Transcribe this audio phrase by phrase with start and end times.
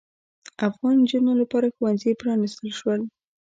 [0.67, 3.01] افغان نجونو لپاره ښوونځي پرانیستل شول.